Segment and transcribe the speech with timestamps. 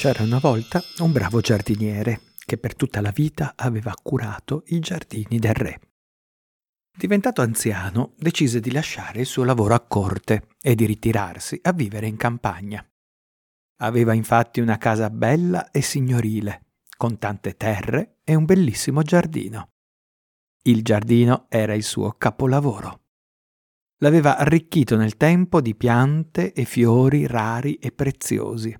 [0.00, 5.38] C'era una volta un bravo giardiniere che per tutta la vita aveva curato i giardini
[5.38, 5.78] del re.
[6.96, 12.06] Diventato anziano, decise di lasciare il suo lavoro a corte e di ritirarsi a vivere
[12.06, 12.82] in campagna.
[13.82, 16.62] Aveva infatti una casa bella e signorile,
[16.96, 19.72] con tante terre e un bellissimo giardino.
[20.62, 23.02] Il giardino era il suo capolavoro.
[23.98, 28.74] L'aveva arricchito nel tempo di piante e fiori rari e preziosi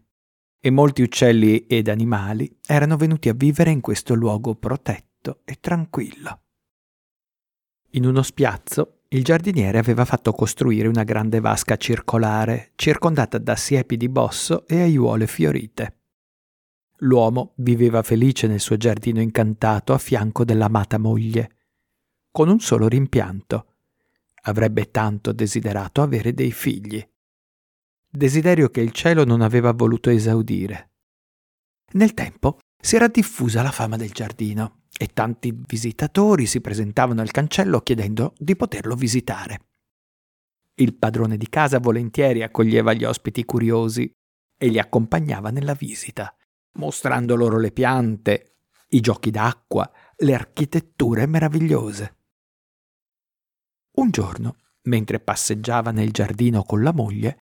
[0.61, 6.43] e molti uccelli ed animali erano venuti a vivere in questo luogo protetto e tranquillo.
[7.93, 13.97] In uno spiazzo il giardiniere aveva fatto costruire una grande vasca circolare, circondata da siepi
[13.97, 15.97] di bosso e aiuole fiorite.
[16.99, 21.57] L'uomo viveva felice nel suo giardino incantato a fianco dell'amata moglie,
[22.31, 23.67] con un solo rimpianto.
[24.43, 27.05] Avrebbe tanto desiderato avere dei figli
[28.11, 30.91] desiderio che il cielo non aveva voluto esaudire.
[31.93, 37.31] Nel tempo si era diffusa la fama del giardino e tanti visitatori si presentavano al
[37.31, 39.67] cancello chiedendo di poterlo visitare.
[40.75, 44.11] Il padrone di casa volentieri accoglieva gli ospiti curiosi
[44.57, 46.35] e li accompagnava nella visita,
[46.79, 48.57] mostrando loro le piante,
[48.89, 52.17] i giochi d'acqua, le architetture meravigliose.
[53.97, 57.50] Un giorno, mentre passeggiava nel giardino con la moglie,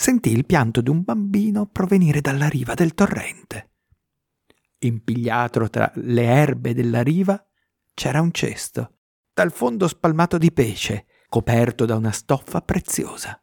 [0.00, 3.72] sentì il pianto di un bambino provenire dalla riva del torrente.
[4.78, 7.44] Impigliato tra le erbe della riva
[7.94, 8.98] c'era un cesto,
[9.34, 13.42] dal fondo spalmato di pesce, coperto da una stoffa preziosa.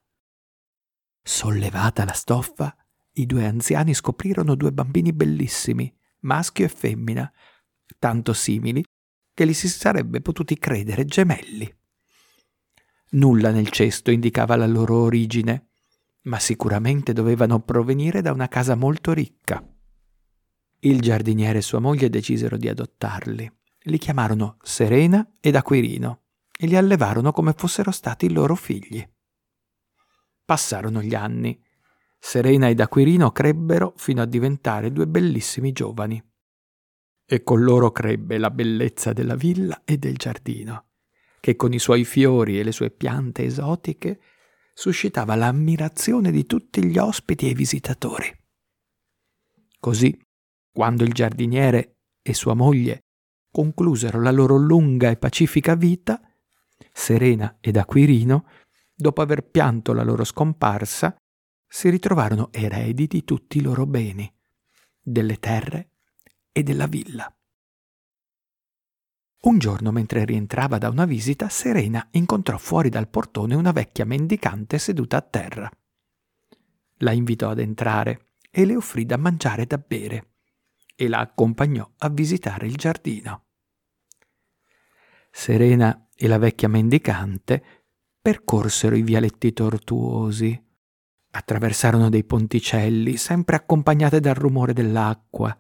[1.22, 2.74] Sollevata la stoffa,
[3.16, 7.30] i due anziani scoprirono due bambini bellissimi, maschio e femmina,
[8.00, 8.82] tanto simili
[9.34, 11.70] che li si sarebbe potuti credere gemelli.
[13.10, 15.72] Nulla nel cesto indicava la loro origine,
[16.26, 19.64] ma sicuramente dovevano provenire da una casa molto ricca.
[20.80, 23.52] Il giardiniere e sua moglie decisero di adottarli.
[23.88, 26.24] Li chiamarono Serena ed Aquirino
[26.58, 29.08] e li allevarono come fossero stati i loro figli.
[30.44, 31.60] Passarono gli anni.
[32.20, 36.24] Serena ed Aquirino crebbero fino a diventare due bellissimi giovani.
[37.28, 40.90] E con loro crebbe la bellezza della villa e del giardino,
[41.40, 44.20] che con i suoi fiori e le sue piante esotiche
[44.78, 48.30] suscitava l'ammirazione di tutti gli ospiti e visitatori.
[49.80, 50.20] Così,
[50.72, 53.06] quando il giardiniere e sua moglie
[53.50, 56.20] conclusero la loro lunga e pacifica vita,
[56.92, 58.50] Serena ed Aquirino,
[58.94, 61.16] dopo aver pianto la loro scomparsa,
[61.66, 64.30] si ritrovarono eredi di tutti i loro beni,
[65.02, 65.92] delle terre
[66.52, 67.34] e della villa.
[69.46, 74.80] Un giorno, mentre rientrava da una visita, Serena incontrò fuori dal portone una vecchia mendicante
[74.80, 75.72] seduta a terra.
[77.00, 80.30] La invitò ad entrare e le offrì da mangiare e da bere
[80.96, 83.44] e la accompagnò a visitare il giardino.
[85.30, 87.64] Serena e la vecchia mendicante
[88.20, 90.60] percorsero i vialetti tortuosi,
[91.32, 95.56] attraversarono dei ponticelli, sempre accompagnate dal rumore dell'acqua,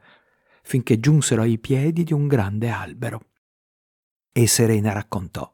[0.63, 3.33] finché giunsero ai piedi di un grande albero.
[4.37, 5.49] E Serena raccontò.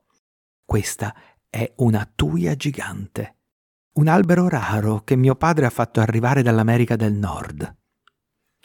[0.66, 1.16] Questa
[1.48, 3.36] è una tuia gigante,
[3.98, 7.78] un albero raro che mio padre ha fatto arrivare dall'America del Nord.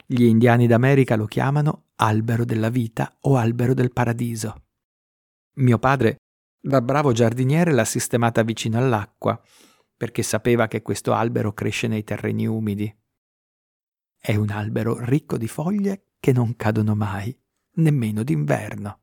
[0.07, 4.63] Gli indiani d'America lo chiamano albero della vita o albero del paradiso.
[5.57, 6.15] Mio padre,
[6.59, 9.39] da bravo giardiniere, l'ha sistemata vicino all'acqua,
[9.95, 12.91] perché sapeva che questo albero cresce nei terreni umidi.
[14.19, 17.39] È un albero ricco di foglie che non cadono mai,
[17.73, 19.01] nemmeno d'inverno.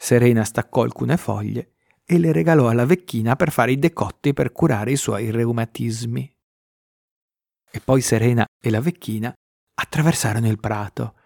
[0.00, 4.92] Serena staccò alcune foglie e le regalò alla vecchina per fare i decotti per curare
[4.92, 6.36] i suoi reumatismi.
[7.70, 9.34] E poi Serena e la vecchina
[9.74, 11.16] attraversarono il prato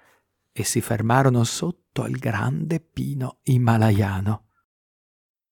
[0.51, 4.49] e si fermarono sotto al grande pino himalayano.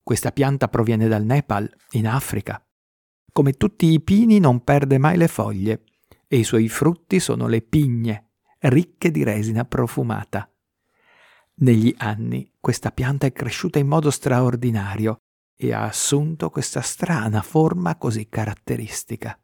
[0.03, 2.61] Questa pianta proviene dal Nepal, in Africa.
[3.33, 5.85] Come tutti i pini non perde mai le foglie
[6.27, 8.31] e i suoi frutti sono le pigne,
[8.61, 10.50] ricche di resina profumata.
[11.61, 15.19] Negli anni questa pianta è cresciuta in modo straordinario
[15.55, 19.39] e ha assunto questa strana forma così caratteristica.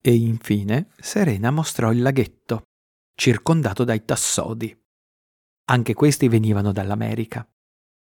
[0.00, 2.64] E infine Serena mostrò il laghetto,
[3.14, 4.76] circondato dai tassodi.
[5.66, 7.48] Anche questi venivano dall'America.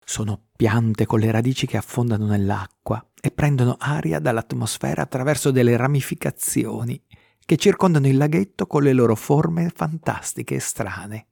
[0.03, 7.03] Sono piante con le radici che affondano nell'acqua e prendono aria dall'atmosfera attraverso delle ramificazioni
[7.45, 11.30] che circondano il laghetto con le loro forme fantastiche e strane.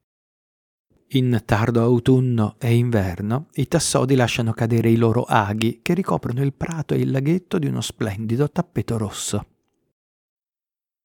[1.13, 6.53] In tardo autunno e inverno i tassodi lasciano cadere i loro aghi che ricoprono il
[6.53, 9.47] prato e il laghetto di uno splendido tappeto rosso.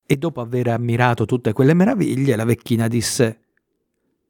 [0.05, 3.45] E dopo aver ammirato tutte quelle meraviglie, la vecchina disse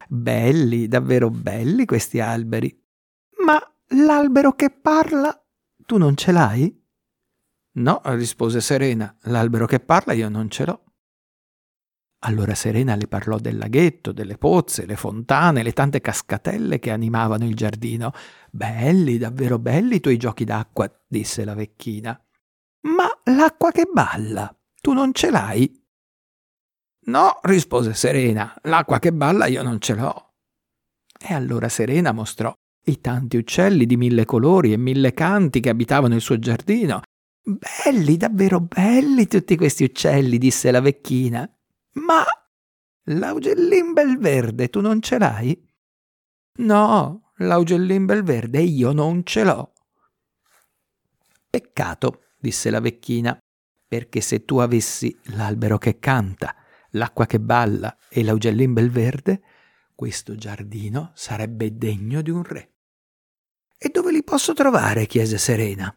[0.06, 2.81] Belli, davvero belli questi alberi.
[3.44, 5.44] Ma l'albero che parla,
[5.85, 6.82] tu non ce l'hai?
[7.73, 10.84] No, rispose Serena, l'albero che parla io non ce l'ho.
[12.26, 17.44] Allora Serena le parlò del laghetto, delle pozze, le fontane, le tante cascatelle che animavano
[17.44, 18.12] il giardino.
[18.50, 22.19] Belli, davvero belli i tuoi giochi d'acqua, disse la vecchina.
[22.82, 25.82] Ma l'acqua che balla, tu non ce l'hai?
[27.06, 30.32] No, rispose Serena, l'acqua che balla io non ce l'ho.
[31.19, 32.55] E allora Serena mostrò
[32.87, 37.03] i tanti uccelli di mille colori e mille canti che abitavano il suo giardino.
[37.43, 41.47] Belli, davvero belli tutti questi uccelli, disse la vecchina.
[41.94, 42.25] Ma
[43.05, 45.69] l'augellin bel verde tu non ce l'hai?
[46.56, 49.73] No, l'augellin bel verde io non ce l'ho.
[51.50, 53.38] Peccato, disse la vecchina,
[53.87, 56.55] perché se tu avessi l'albero che canta,
[56.91, 59.43] l'acqua che balla e l'augellin bel verde,
[59.94, 62.73] questo giardino sarebbe degno di un re.
[63.79, 65.06] E dove li posso trovare?
[65.06, 65.97] chiese Serena.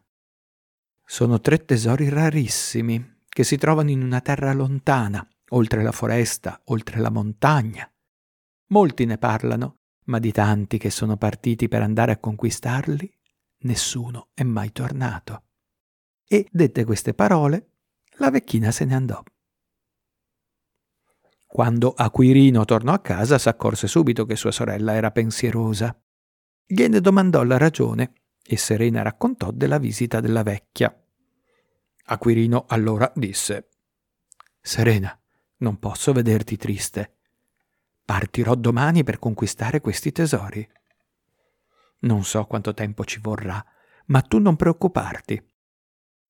[1.03, 6.99] Sono tre tesori rarissimi che si trovano in una terra lontana, oltre la foresta, oltre
[6.99, 7.89] la montagna.
[8.67, 13.11] Molti ne parlano, ma di tanti che sono partiti per andare a conquistarli,
[13.59, 15.43] nessuno è mai tornato.
[16.27, 17.71] E, dette queste parole,
[18.17, 19.23] la vecchina se ne andò.
[21.45, 25.97] Quando Aquirino tornò a casa s'accorse subito che sua sorella era pensierosa.
[26.65, 30.93] Gliene domandò la ragione e Serena raccontò della visita della vecchia.
[32.09, 33.69] Aquirino allora disse
[34.61, 35.17] Serena,
[35.57, 37.17] non posso vederti triste.
[38.03, 40.67] Partirò domani per conquistare questi tesori.
[41.99, 43.63] Non so quanto tempo ci vorrà,
[44.07, 45.43] ma tu non preoccuparti.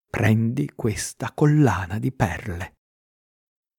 [0.09, 2.75] Prendi questa collana di perle.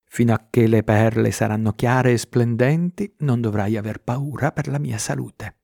[0.04, 4.78] Fino a che le perle saranno chiare e splendenti, non dovrai aver paura per la
[4.78, 5.56] mia salute.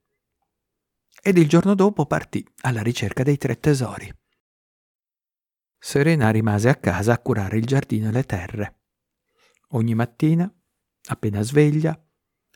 [1.23, 4.13] Ed il giorno dopo partì alla ricerca dei tre tesori.
[5.79, 8.84] Serena rimase a casa a curare il giardino e le terre.
[9.75, 10.53] Ogni mattina,
[11.09, 12.00] appena sveglia,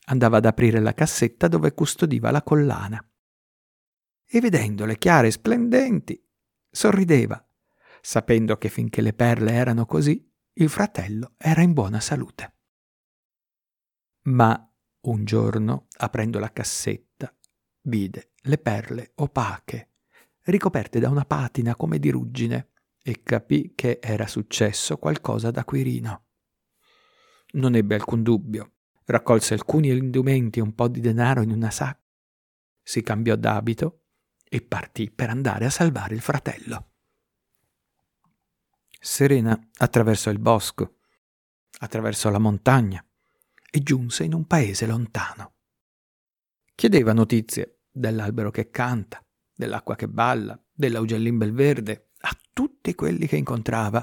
[0.06, 3.04] andava ad aprire la cassetta dove custodiva la collana.
[4.24, 6.24] E vedendole chiare e splendenti,
[6.70, 7.44] sorrideva,
[8.00, 12.56] sapendo che finché le perle erano così, il fratello era in buona salute.
[14.26, 17.34] Ma un giorno, aprendo la cassetta,
[17.82, 19.94] vide le perle opache,
[20.44, 22.72] ricoperte da una patina come di ruggine,
[23.02, 26.26] e capì che era successo qualcosa da Quirino.
[27.50, 28.72] Non ebbe alcun dubbio.
[29.04, 32.04] Raccolse alcuni indumenti e un po' di denaro in una sacca,
[32.82, 34.02] si cambiò d'abito
[34.44, 36.92] e partì per andare a salvare il fratello.
[39.00, 40.98] Serena attraversò il bosco,
[41.78, 43.02] attraversò la montagna
[43.70, 45.54] e giunse in un paese lontano.
[46.74, 49.22] Chiedeva notizie dell'albero che canta,
[49.54, 54.02] dell'acqua che balla, dell'augellin bel verde a tutti quelli che incontrava,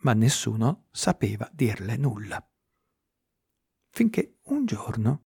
[0.00, 2.46] ma nessuno sapeva dirle nulla
[3.92, 5.26] finché un giorno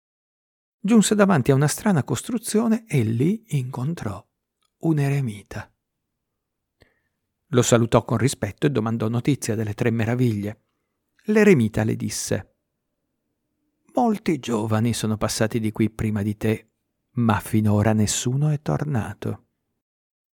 [0.81, 4.25] giunse davanti a una strana costruzione e lì incontrò
[4.79, 5.71] un eremita.
[7.51, 10.63] Lo salutò con rispetto e domandò notizia delle tre meraviglie.
[11.25, 12.55] L'eremita le disse
[13.95, 16.71] Molti giovani sono passati di qui prima di te,
[17.17, 19.49] ma finora nessuno è tornato.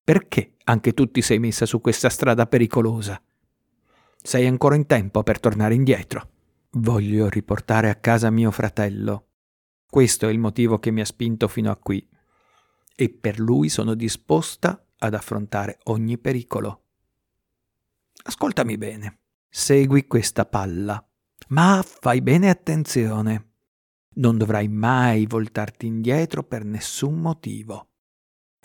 [0.03, 3.21] Perché anche tu ti sei messa su questa strada pericolosa?
[4.21, 6.32] Sei ancora in tempo per tornare indietro.
[6.75, 9.27] Voglio riportare a casa mio fratello.
[9.87, 12.07] Questo è il motivo che mi ha spinto fino a qui.
[12.95, 16.85] E per lui sono disposta ad affrontare ogni pericolo.
[18.23, 19.19] Ascoltami bene.
[19.47, 21.07] Segui questa palla.
[21.49, 23.51] Ma fai bene attenzione.
[24.15, 27.89] Non dovrai mai voltarti indietro per nessun motivo.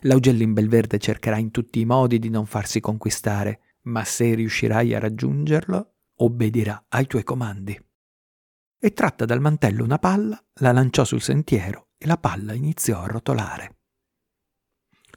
[0.02, 4.98] L'augellin Belverde cercherà in tutti i modi di non farsi conquistare, ma se riuscirai a
[4.98, 7.78] raggiungerlo, obbedirà ai tuoi comandi
[8.80, 13.06] e tratta dal mantello una palla, la lanciò sul sentiero e la palla iniziò a
[13.06, 13.78] rotolare.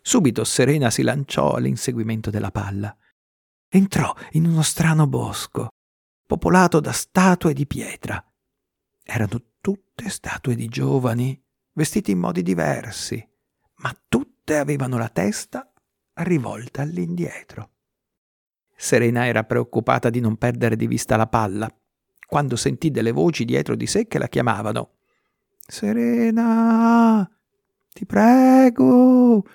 [0.02, 2.96] Subito Serena si lanciò all'inseguimento della palla.
[3.70, 5.70] Entrò in uno strano bosco,
[6.26, 8.24] popolato da statue di pietra.
[9.04, 11.40] Erano tutte statue di giovani,
[11.74, 13.24] vestiti in modi diversi,
[13.76, 15.72] ma tutte avevano la testa
[16.14, 17.70] rivolta all'indietro.
[18.76, 21.72] Serena era preoccupata di non perdere di vista la palla
[22.32, 25.00] quando sentì delle voci dietro di sé che la chiamavano.
[25.58, 27.30] Serena,
[27.92, 29.46] ti prego,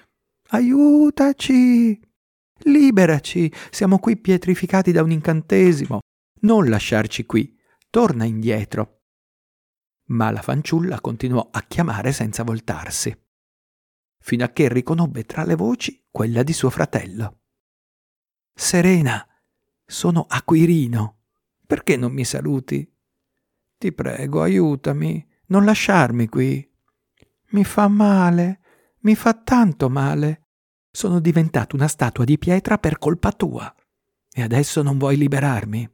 [0.49, 1.99] aiutaci,
[2.65, 6.01] liberaci, siamo qui pietrificati da un incantesimo.
[6.41, 9.05] Non lasciarci qui, torna indietro.
[10.09, 13.19] Ma la fanciulla continuò a chiamare senza voltarsi,
[14.21, 17.39] fino a che riconobbe tra le voci quella di suo fratello.
[18.53, 19.27] Serena,
[19.87, 21.16] sono Aquirino.
[21.67, 22.89] Perché non mi saluti?
[23.79, 26.67] Ti prego, aiutami, non lasciarmi qui.
[27.51, 28.61] Mi fa male,
[29.01, 30.45] mi fa tanto male.
[30.91, 33.75] Sono diventato una statua di pietra per colpa tua.
[34.31, 35.91] E adesso non vuoi liberarmi?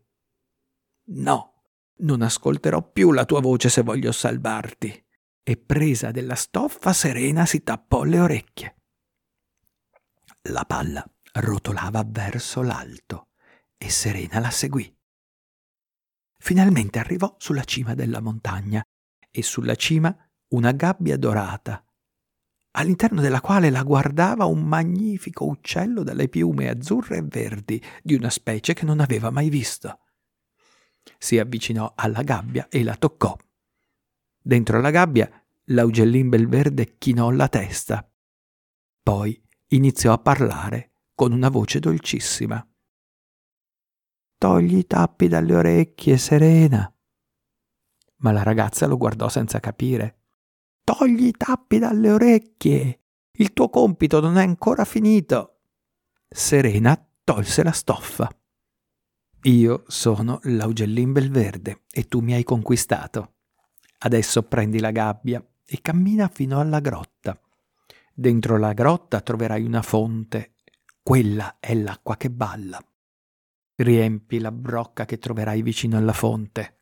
[1.05, 1.53] No,
[1.99, 5.05] non ascolterò più la tua voce se voglio salvarti.
[5.43, 8.77] E presa della stoffa, Serena si tappò le orecchie.
[10.51, 13.29] La palla rotolava verso l'alto
[13.77, 14.93] e Serena la seguì.
[16.45, 18.83] Finalmente arrivò sulla cima della montagna
[19.31, 20.13] e sulla cima
[20.49, 21.87] una gabbia dorata
[22.73, 28.29] all'interno della quale la guardava un magnifico uccello dalle piume azzurre e verdi di una
[28.29, 30.01] specie che non aveva mai visto.
[31.17, 33.37] Si avvicinò alla gabbia e la toccò.
[34.43, 35.31] Dentro la gabbia
[35.67, 38.05] l'augellin belverde chinò la testa.
[39.01, 42.67] Poi iniziò a parlare con una voce dolcissima.
[44.43, 46.93] Togli i tappi dalle orecchie, Serena.
[48.17, 50.23] Ma la ragazza lo guardò senza capire.
[50.83, 53.03] Togli i tappi dalle orecchie.
[53.35, 55.61] Il tuo compito non è ancora finito.
[56.29, 58.29] Serena tolse la stoffa.
[59.43, 63.35] Io sono l'augellin belverde e tu mi hai conquistato.
[63.99, 67.41] Adesso prendi la gabbia e cammina fino alla grotta.
[68.13, 70.57] Dentro la grotta troverai una fonte.
[71.01, 72.85] Quella è l'acqua che balla.
[73.83, 76.77] Riempi la brocca che troverai vicino alla fonte.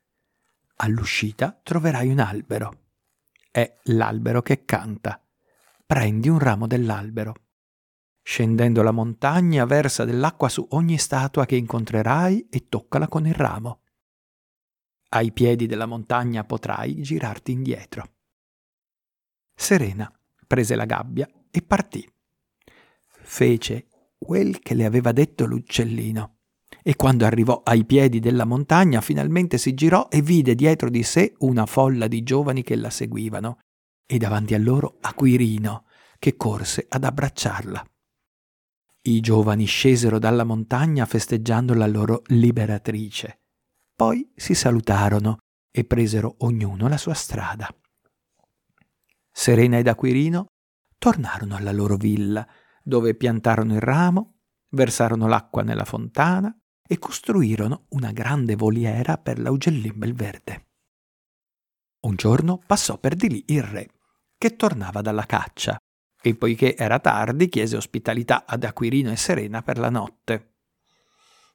[0.75, 2.81] All'uscita troverai un albero
[3.49, 5.19] è l'albero che canta.
[5.83, 7.33] Prendi un ramo dell'albero.
[8.21, 13.81] Scendendo la montagna, versa dell'acqua su ogni statua che incontrerai e toccala con il ramo.
[15.09, 18.13] Ai piedi della montagna potrai girarti indietro.
[19.55, 20.11] Serena
[20.45, 22.07] prese la gabbia e partì.
[23.07, 23.87] Fece
[24.19, 26.35] quel che le aveva detto l'uccellino
[26.83, 31.33] e quando arrivò ai piedi della montagna finalmente si girò e vide dietro di sé
[31.39, 33.59] una folla di giovani che la seguivano
[34.05, 35.85] e davanti a loro Aquirino
[36.17, 37.85] che corse ad abbracciarla.
[39.03, 43.39] I giovani scesero dalla montagna festeggiando la loro liberatrice.
[43.95, 45.37] Poi si salutarono
[45.71, 47.73] e presero ognuno la sua strada.
[49.31, 50.45] Serena ed Aquirino
[50.97, 52.47] tornarono alla loro villa,
[52.83, 56.55] dove piantarono il ramo, versarono l'acqua nella fontana
[56.91, 60.65] e costruirono una grande voliera per l'augellin belverde.
[62.01, 63.87] Un giorno passò per di lì il re,
[64.37, 65.77] che tornava dalla caccia,
[66.21, 70.55] e poiché era tardi chiese ospitalità ad Aquirino e Serena per la notte.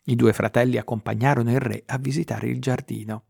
[0.04, 3.24] I due fratelli accompagnarono il re a visitare il giardino,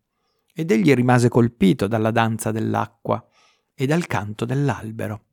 [0.54, 3.26] ed egli rimase colpito dalla danza dell'acqua
[3.74, 5.24] e dal canto dell'albero.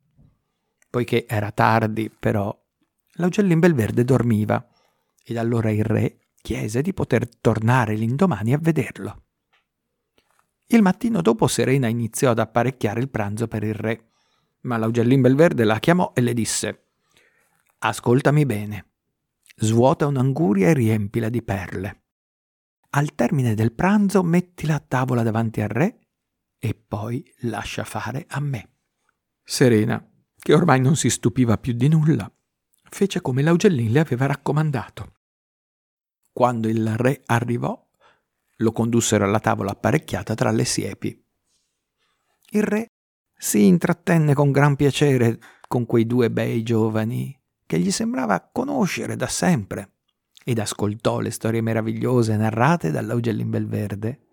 [0.90, 2.52] Poiché era tardi, però,
[3.18, 4.68] l'augellin belverde dormiva,
[5.24, 9.24] ed allora il re chiese di poter tornare l'indomani a vederlo.
[10.68, 14.10] Il mattino dopo Serena iniziò ad apparecchiare il pranzo per il re,
[14.64, 16.88] ma l'augellin belverde la chiamò e le disse
[17.80, 18.92] Ascoltami bene.
[19.56, 22.02] Svuota un'anguria e riempila di perle.
[22.92, 26.00] Al termine del pranzo mettila a tavola davanti al re
[26.60, 28.70] e poi lascia fare a me.
[29.44, 30.06] Serena,
[30.38, 32.30] che ormai non si stupiva più di nulla,
[32.90, 35.13] fece come l'augellin le aveva raccomandato.
[36.34, 37.80] Quando il re arrivò,
[38.58, 41.24] lo condussero alla tavola apparecchiata tra le siepi.
[42.50, 42.88] Il re
[43.38, 49.28] si intrattenne con gran piacere con quei due bei giovani che gli sembrava conoscere da
[49.28, 49.92] sempre
[50.44, 54.28] ed ascoltò le storie meravigliose narrate dall'Augellin Belverde.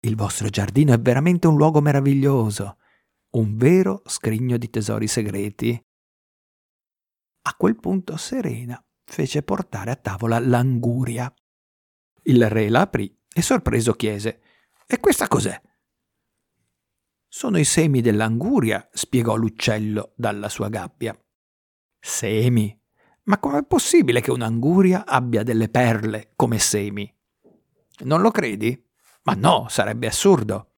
[0.00, 2.76] Il vostro giardino è veramente un luogo meraviglioso,
[3.30, 5.82] un vero scrigno di tesori segreti.
[7.46, 11.32] A quel punto Serena fece portare a tavola l'anguria.
[12.22, 14.40] Il re la aprì e sorpreso chiese
[14.86, 15.60] E questa cos'è?
[17.28, 21.18] Sono i semi dell'anguria, spiegò l'uccello dalla sua gabbia.
[21.98, 22.80] Semi?
[23.24, 27.12] Ma com'è possibile che un'anguria abbia delle perle come semi?
[28.04, 28.80] Non lo credi?
[29.22, 30.74] Ma no, sarebbe assurdo.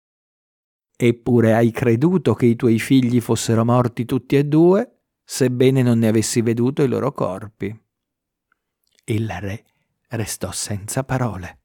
[0.97, 6.09] Eppure hai creduto che i tuoi figli fossero morti tutti e due, sebbene non ne
[6.09, 7.86] avessi veduto i loro corpi.
[9.09, 9.65] Il re
[10.09, 11.61] restò senza parole.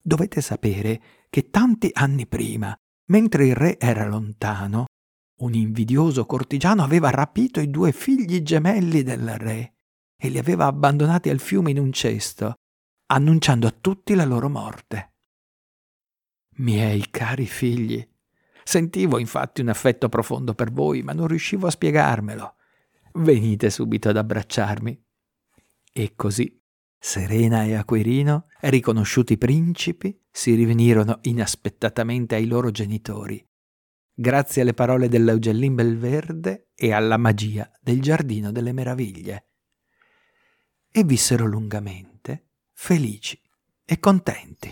[0.00, 2.74] Dovete sapere che tanti anni prima,
[3.08, 4.86] mentre il re era lontano,
[5.40, 9.74] un invidioso cortigiano aveva rapito i due figli gemelli del re
[10.16, 12.54] e li aveva abbandonati al fiume in un cesto,
[13.08, 15.12] annunciando a tutti la loro morte.
[16.56, 18.08] Miei cari figli,
[18.64, 22.54] sentivo infatti un affetto profondo per voi, ma non riuscivo a spiegarmelo.
[23.12, 25.04] Venite subito ad abbracciarmi.
[25.98, 26.62] E così
[26.98, 33.42] Serena e Acquirino, riconosciuti principi, si rivenirono inaspettatamente ai loro genitori,
[34.12, 39.52] grazie alle parole dell'Eugellin Belverde e alla magia del Giardino delle Meraviglie.
[40.92, 43.40] E vissero lungamente, felici
[43.82, 44.70] e contenti.